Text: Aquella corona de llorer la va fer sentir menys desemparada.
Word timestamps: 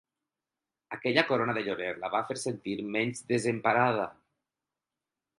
Aquella 0.95 1.23
corona 1.31 1.53
de 1.57 1.61
llorer 1.67 1.91
la 2.03 2.09
va 2.15 2.21
fer 2.29 2.37
sentir 2.43 2.75
menys 2.95 3.21
desemparada. 3.33 4.07